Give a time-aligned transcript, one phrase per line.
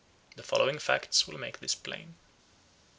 [0.35, 2.15] The following facts will make this plain.